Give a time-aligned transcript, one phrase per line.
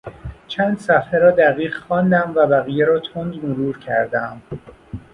[0.47, 4.41] چند صفحه را دقیق خواندم و بقیه را تند مرور کردم.